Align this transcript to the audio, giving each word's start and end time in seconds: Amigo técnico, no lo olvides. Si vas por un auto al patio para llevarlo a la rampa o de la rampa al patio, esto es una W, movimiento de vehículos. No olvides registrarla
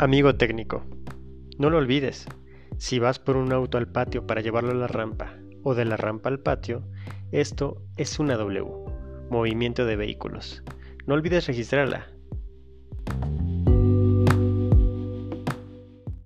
Amigo 0.00 0.36
técnico, 0.36 0.84
no 1.58 1.70
lo 1.70 1.78
olvides. 1.78 2.24
Si 2.76 3.00
vas 3.00 3.18
por 3.18 3.36
un 3.36 3.52
auto 3.52 3.78
al 3.78 3.90
patio 3.90 4.28
para 4.28 4.40
llevarlo 4.40 4.70
a 4.70 4.74
la 4.74 4.86
rampa 4.86 5.34
o 5.64 5.74
de 5.74 5.84
la 5.84 5.96
rampa 5.96 6.28
al 6.28 6.38
patio, 6.38 6.88
esto 7.32 7.82
es 7.96 8.20
una 8.20 8.36
W, 8.36 8.64
movimiento 9.28 9.86
de 9.86 9.96
vehículos. 9.96 10.62
No 11.06 11.14
olvides 11.14 11.48
registrarla 11.48 12.06